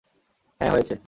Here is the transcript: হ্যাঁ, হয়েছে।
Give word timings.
হ্যাঁ, 0.61 0.71
হয়েছে। 0.71 0.95